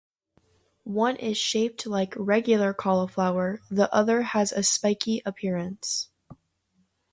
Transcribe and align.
One 0.83 1.15
is 1.17 1.37
shaped 1.37 1.85
like 1.85 2.15
regular 2.17 2.73
cauliflower, 2.73 3.61
the 3.69 3.87
other 3.93 4.23
has 4.23 4.51
a 4.51 4.63
spiky 4.63 5.21
appearance. 5.27 6.09